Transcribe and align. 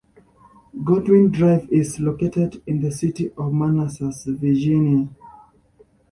Godwin 0.83 1.27
Drive 1.29 1.69
is 1.71 1.99
located 1.99 2.63
in 2.65 2.81
the 2.81 2.91
city 2.91 3.31
of 3.37 3.53
Manassas, 3.53 4.23
Virginia. 4.25 5.07